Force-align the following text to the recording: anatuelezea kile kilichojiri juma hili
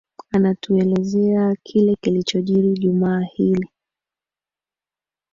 anatuelezea 0.31 1.55
kile 1.63 1.95
kilichojiri 2.01 2.73
juma 2.73 3.23
hili 3.25 3.69